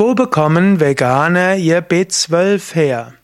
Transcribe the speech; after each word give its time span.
Wo 0.00 0.14
bekommen 0.14 0.78
Veganer 0.78 1.56
ihr 1.56 1.82
B12 1.82 2.72
her? 2.72 3.14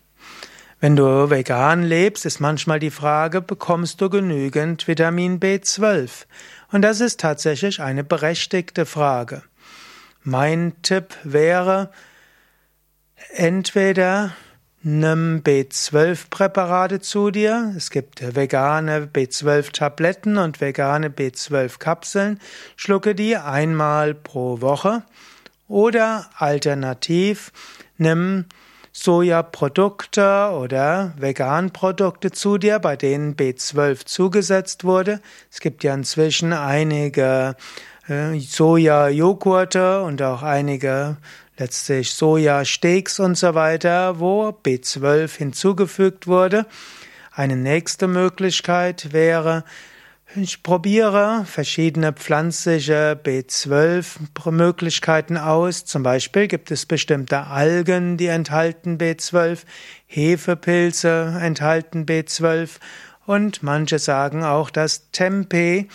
Wenn 0.80 0.96
du 0.96 1.30
vegan 1.30 1.84
lebst, 1.84 2.26
ist 2.26 2.40
manchmal 2.40 2.80
die 2.80 2.90
Frage, 2.90 3.42
bekommst 3.42 4.00
du 4.00 4.10
genügend 4.10 4.88
Vitamin 4.88 5.38
B12? 5.38 6.26
Und 6.72 6.82
das 6.82 7.00
ist 7.00 7.20
tatsächlich 7.20 7.80
eine 7.80 8.02
berechtigte 8.02 8.86
Frage. 8.86 9.44
Mein 10.24 10.72
Tipp 10.82 11.14
wäre, 11.22 11.92
entweder 13.36 14.32
nimm 14.82 15.42
B12-Präparate 15.44 16.98
zu 16.98 17.30
dir. 17.30 17.72
Es 17.76 17.90
gibt 17.90 18.34
vegane 18.34 19.08
B12-Tabletten 19.14 20.38
und 20.38 20.60
vegane 20.60 21.08
B12-Kapseln. 21.08 22.40
Schlucke 22.74 23.14
die 23.14 23.36
einmal 23.36 24.12
pro 24.12 24.60
Woche. 24.60 25.04
Oder 25.74 26.30
alternativ 26.38 27.50
nimm 27.98 28.44
Sojaprodukte 28.92 30.52
oder 30.52 31.14
Veganprodukte 31.18 32.30
zu 32.30 32.58
dir, 32.58 32.78
bei 32.78 32.94
denen 32.94 33.34
B12 33.34 34.06
zugesetzt 34.06 34.84
wurde. 34.84 35.20
Es 35.50 35.58
gibt 35.58 35.82
ja 35.82 35.92
inzwischen 35.92 36.52
einige 36.52 37.56
äh, 38.06 38.38
Soja-Joghurte 38.38 40.02
und 40.02 40.22
auch 40.22 40.44
einige 40.44 41.16
letztlich 41.58 42.12
Sojasteaks 42.12 43.18
und 43.18 43.36
so 43.36 43.56
weiter, 43.56 44.20
wo 44.20 44.50
B12 44.50 45.36
hinzugefügt 45.36 46.28
wurde. 46.28 46.66
Eine 47.32 47.56
nächste 47.56 48.06
Möglichkeit 48.06 49.12
wäre, 49.12 49.64
ich 50.36 50.62
probiere 50.62 51.44
verschiedene 51.46 52.12
pflanzliche 52.12 53.18
B12-Möglichkeiten 53.22 55.36
aus. 55.36 55.84
Zum 55.84 56.02
Beispiel 56.02 56.48
gibt 56.48 56.70
es 56.70 56.86
bestimmte 56.86 57.46
Algen, 57.46 58.16
die 58.16 58.26
enthalten 58.26 58.98
B12, 58.98 59.60
Hefepilze 60.06 61.38
enthalten 61.40 62.06
B12 62.06 62.70
und 63.26 63.62
manche 63.62 63.98
sagen 63.98 64.44
auch, 64.44 64.70
dass 64.70 65.10
Tempeh 65.12 65.86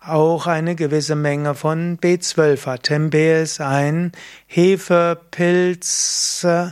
auch 0.00 0.46
eine 0.46 0.74
gewisse 0.74 1.16
Menge 1.16 1.54
von 1.54 1.98
B12 1.98 2.66
hat. 2.66 2.84
Tempeh 2.84 3.42
ist 3.42 3.60
ein 3.60 4.12
Hefepilz 4.46 6.44
äh, 6.44 6.70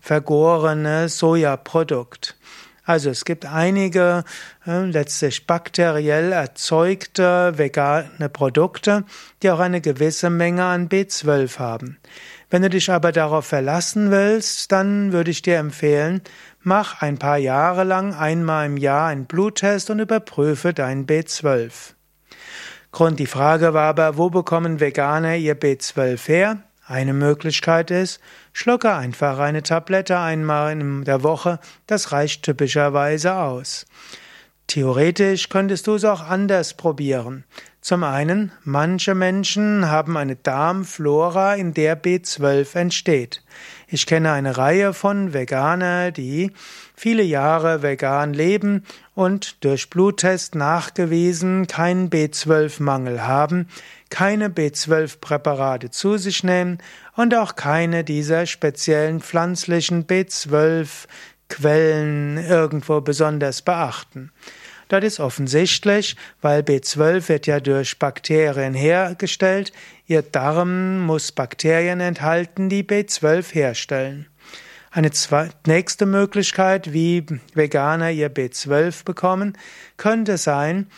vergorenes 0.00 1.18
Sojaprodukt. 1.18 2.36
Also 2.84 3.10
es 3.10 3.24
gibt 3.24 3.46
einige 3.46 4.24
äh, 4.66 4.84
letztlich 4.84 5.46
bakteriell 5.46 6.32
erzeugte 6.32 7.52
vegane 7.56 8.28
Produkte, 8.28 9.04
die 9.42 9.50
auch 9.50 9.60
eine 9.60 9.80
gewisse 9.80 10.30
Menge 10.30 10.64
an 10.64 10.88
B12 10.88 11.58
haben. 11.58 11.98
Wenn 12.48 12.62
du 12.62 12.70
dich 12.70 12.90
aber 12.90 13.12
darauf 13.12 13.46
verlassen 13.46 14.10
willst, 14.10 14.72
dann 14.72 15.12
würde 15.12 15.30
ich 15.30 15.42
dir 15.42 15.58
empfehlen, 15.58 16.20
mach 16.62 17.00
ein 17.00 17.18
paar 17.18 17.38
Jahre 17.38 17.84
lang 17.84 18.14
einmal 18.14 18.66
im 18.66 18.76
Jahr 18.76 19.08
einen 19.08 19.26
Bluttest 19.26 19.90
und 19.90 20.00
überprüfe 20.00 20.74
dein 20.74 21.06
B12. 21.06 21.94
Grund 22.92 23.20
die 23.20 23.26
Frage 23.26 23.72
war 23.72 23.84
aber, 23.84 24.16
wo 24.16 24.30
bekommen 24.30 24.80
Veganer 24.80 25.36
ihr 25.36 25.58
B12 25.58 26.26
her? 26.26 26.62
Eine 26.90 27.12
Möglichkeit 27.12 27.92
ist, 27.92 28.20
schlucke 28.52 28.92
einfach 28.92 29.38
eine 29.38 29.62
Tablette 29.62 30.18
einmal 30.18 30.72
in 30.72 31.04
der 31.04 31.22
Woche, 31.22 31.60
das 31.86 32.10
reicht 32.10 32.42
typischerweise 32.42 33.36
aus. 33.36 33.86
Theoretisch 34.70 35.48
könntest 35.48 35.88
du 35.88 35.96
es 35.96 36.04
auch 36.04 36.20
anders 36.20 36.74
probieren. 36.74 37.42
Zum 37.80 38.04
einen, 38.04 38.52
manche 38.62 39.16
Menschen 39.16 39.90
haben 39.90 40.16
eine 40.16 40.36
Darmflora, 40.36 41.54
in 41.54 41.74
der 41.74 42.00
B12 42.00 42.76
entsteht. 42.76 43.42
Ich 43.88 44.06
kenne 44.06 44.30
eine 44.30 44.58
Reihe 44.58 44.94
von 44.94 45.32
Veganer, 45.32 46.12
die 46.12 46.52
viele 46.94 47.24
Jahre 47.24 47.82
vegan 47.82 48.32
leben 48.32 48.84
und 49.16 49.64
durch 49.64 49.90
Bluttest 49.90 50.54
nachgewiesen 50.54 51.66
keinen 51.66 52.08
B12-Mangel 52.08 53.26
haben, 53.26 53.66
keine 54.10 54.50
B12-Präparate 54.50 55.90
zu 55.90 56.16
sich 56.16 56.44
nehmen 56.44 56.78
und 57.16 57.34
auch 57.34 57.56
keine 57.56 58.04
dieser 58.04 58.46
speziellen 58.46 59.20
pflanzlichen 59.20 60.06
B12-Quellen 61.50 62.38
irgendwo 62.38 63.00
besonders 63.00 63.62
beachten. 63.62 64.30
Das 64.88 65.04
ist 65.04 65.20
offensichtlich, 65.20 66.16
weil 66.40 66.62
B12 66.62 67.28
wird 67.28 67.46
ja 67.46 67.60
durch 67.60 67.98
Bakterien 67.98 68.74
hergestellt. 68.74 69.72
Ihr 70.06 70.22
Darm 70.22 71.00
muss 71.00 71.30
Bakterien 71.30 72.00
enthalten, 72.00 72.68
die 72.68 72.82
B12 72.82 73.52
herstellen. 73.52 74.26
Eine 74.90 75.10
nächste 75.66 76.06
Möglichkeit, 76.06 76.92
wie 76.92 77.24
Veganer 77.54 78.10
ihr 78.10 78.34
B12 78.34 79.04
bekommen, 79.04 79.56
könnte 79.96 80.36
sein, 80.36 80.88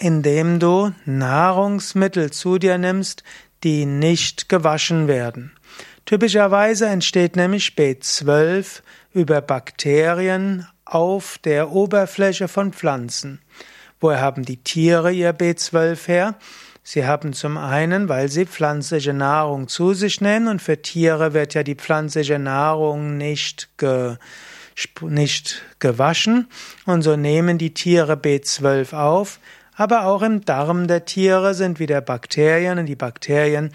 indem 0.00 0.58
du 0.58 0.92
Nahrungsmittel 1.04 2.32
zu 2.32 2.58
dir 2.58 2.78
nimmst, 2.78 3.22
die 3.62 3.86
nicht 3.86 4.48
gewaschen 4.48 5.06
werden. 5.06 5.52
Typischerweise 6.06 6.86
entsteht 6.86 7.34
nämlich 7.34 7.74
B12 7.76 8.82
über 9.12 9.40
Bakterien 9.40 10.66
auf 10.84 11.38
der 11.38 11.70
Oberfläche 11.70 12.46
von 12.46 12.72
Pflanzen. 12.72 13.40
Woher 14.00 14.20
haben 14.20 14.44
die 14.44 14.58
Tiere 14.58 15.12
ihr 15.12 15.34
B12 15.34 16.06
her? 16.06 16.34
Sie 16.82 17.06
haben 17.06 17.32
zum 17.32 17.56
einen, 17.56 18.10
weil 18.10 18.28
sie 18.28 18.44
pflanzliche 18.44 19.14
Nahrung 19.14 19.68
zu 19.68 19.94
sich 19.94 20.20
nehmen 20.20 20.48
und 20.48 20.60
für 20.60 20.82
Tiere 20.82 21.32
wird 21.32 21.54
ja 21.54 21.62
die 21.62 21.76
pflanzliche 21.76 22.38
Nahrung 22.38 23.16
nicht, 23.16 23.70
ge, 23.78 24.16
nicht 25.00 25.62
gewaschen 25.78 26.48
und 26.84 27.00
so 27.00 27.16
nehmen 27.16 27.56
die 27.56 27.72
Tiere 27.72 28.16
B12 28.16 28.92
auf, 28.92 29.40
aber 29.74 30.04
auch 30.04 30.20
im 30.20 30.44
Darm 30.44 30.86
der 30.86 31.06
Tiere 31.06 31.54
sind 31.54 31.78
wieder 31.78 32.02
Bakterien 32.02 32.78
und 32.78 32.84
die 32.86 32.96
Bakterien 32.96 33.72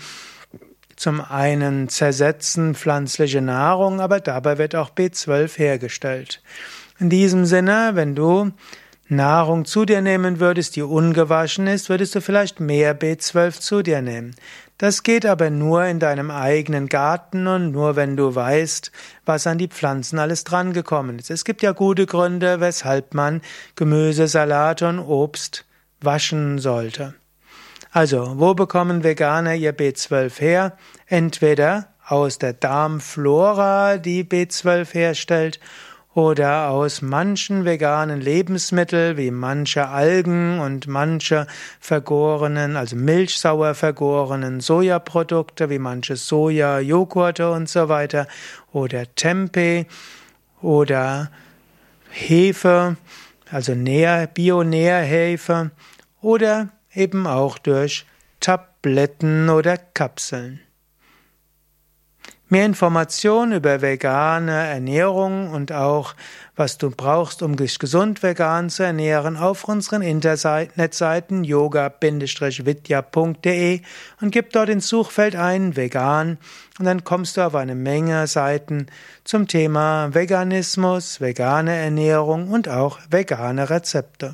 zum 0.99 1.21
einen 1.21 1.87
zersetzen 1.87 2.75
pflanzliche 2.75 3.41
Nahrung, 3.41 4.01
aber 4.01 4.19
dabei 4.19 4.57
wird 4.57 4.75
auch 4.75 4.89
B12 4.89 5.57
hergestellt. 5.57 6.41
In 6.99 7.09
diesem 7.09 7.45
Sinne, 7.45 7.91
wenn 7.93 8.15
du 8.15 8.51
Nahrung 9.07 9.63
zu 9.63 9.85
dir 9.85 10.01
nehmen 10.01 10.41
würdest, 10.41 10.75
die 10.75 10.81
ungewaschen 10.81 11.67
ist, 11.67 11.87
würdest 11.87 12.15
du 12.15 12.21
vielleicht 12.21 12.59
mehr 12.59 12.99
B12 12.99 13.61
zu 13.61 13.81
dir 13.81 14.01
nehmen. 14.01 14.35
Das 14.77 15.03
geht 15.03 15.25
aber 15.25 15.49
nur 15.49 15.85
in 15.85 15.99
deinem 15.99 16.31
eigenen 16.31 16.89
Garten 16.89 17.47
und 17.47 17.71
nur 17.71 17.95
wenn 17.95 18.17
du 18.17 18.35
weißt, 18.35 18.91
was 19.23 19.47
an 19.47 19.57
die 19.57 19.69
Pflanzen 19.69 20.19
alles 20.19 20.43
drangekommen 20.43 21.17
ist. 21.17 21.31
Es 21.31 21.45
gibt 21.45 21.61
ja 21.61 21.71
gute 21.71 22.07
Gründe, 22.07 22.59
weshalb 22.59 23.13
man 23.13 23.41
Gemüse, 23.77 24.27
Salat 24.27 24.81
und 24.81 24.99
Obst 24.99 25.63
waschen 26.01 26.59
sollte. 26.59 27.13
Also, 27.91 28.35
wo 28.37 28.53
bekommen 28.53 29.03
Veganer 29.03 29.55
ihr 29.55 29.75
B12 29.75 30.39
her? 30.39 30.77
Entweder 31.07 31.87
aus 32.05 32.37
der 32.37 32.53
Darmflora, 32.53 33.97
die 33.97 34.23
B12 34.23 34.93
herstellt, 34.93 35.59
oder 36.15 36.69
aus 36.69 37.01
manchen 37.01 37.65
veganen 37.65 38.19
Lebensmitteln 38.19 39.15
wie 39.15 39.31
manche 39.31 39.87
Algen 39.87 40.59
und 40.59 40.87
manche 40.87 41.45
vergorenen, 41.79 42.75
also 42.75 42.95
milchsauer 42.95 43.75
vergorenen 43.75 44.59
Sojaprodukte 44.59 45.69
wie 45.69 45.79
manche 45.79 46.15
Soja-Joghurte 46.15 47.51
und 47.51 47.69
so 47.69 47.89
weiter 47.89 48.27
oder 48.73 49.03
Tempeh 49.15 49.85
oder 50.61 51.29
Hefe, 52.09 52.97
also 53.51 53.73
Bio-Nährhefe 54.33 55.71
oder 56.21 56.69
eben 56.93 57.27
auch 57.27 57.57
durch 57.57 58.05
Tabletten 58.39 59.49
oder 59.49 59.77
Kapseln. 59.77 60.61
Mehr 62.51 62.65
Informationen 62.65 63.51
über 63.51 63.83
vegane 63.83 64.51
Ernährung 64.51 65.51
und 65.51 65.71
auch 65.71 66.15
was 66.55 66.79
du 66.79 66.89
brauchst, 66.89 67.43
um 67.43 67.55
dich 67.55 67.77
gesund 67.77 68.23
vegan 68.23 68.71
zu 68.71 68.81
ernähren, 68.81 69.37
auf 69.37 69.65
unseren 69.65 70.01
Internetseiten 70.01 71.43
yoga-vidya.de 71.43 73.81
und 74.19 74.31
gib 74.31 74.51
dort 74.51 74.69
ins 74.69 74.87
Suchfeld 74.87 75.35
ein 75.35 75.75
vegan 75.75 76.39
und 76.79 76.85
dann 76.85 77.03
kommst 77.03 77.37
du 77.37 77.41
auf 77.41 77.53
eine 77.53 77.75
Menge 77.75 78.25
Seiten 78.25 78.87
zum 79.23 79.47
Thema 79.47 80.15
Veganismus, 80.15 81.21
vegane 81.21 81.75
Ernährung 81.75 82.49
und 82.49 82.67
auch 82.67 82.97
vegane 83.11 83.69
Rezepte. 83.69 84.33